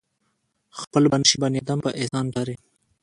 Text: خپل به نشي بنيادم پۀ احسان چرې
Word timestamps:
خپل 0.79 1.03
به 1.11 1.17
نشي 1.21 1.37
بنيادم 1.43 1.79
پۀ 1.83 1.89
احسان 1.99 2.25
چرې 2.35 2.55